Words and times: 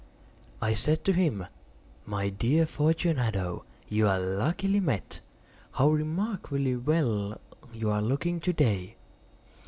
I 0.63 0.73
said 0.73 1.05
to 1.05 1.13
him: 1.13 1.45
"My 2.07 2.29
dear 2.29 2.65
Fortunato, 2.65 3.65
you 3.87 4.07
are 4.07 4.19
luckily 4.19 4.79
met. 4.79 5.21
How 5.73 5.89
remarkably 5.91 6.75
well 6.75 7.39
you 7.71 7.91
are 7.91 8.01
looking 8.01 8.39
to 8.39 8.51
day! 8.51 8.95